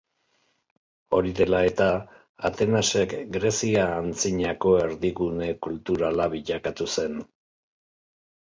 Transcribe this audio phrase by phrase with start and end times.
[1.17, 1.89] Hori dela eta,
[2.49, 7.25] Atenasek Grezia Antzinako erdigune kulturala bilakatu zen.